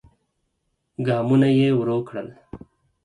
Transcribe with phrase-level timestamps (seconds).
[1.05, 2.27] ګامونه يې ورو کړل.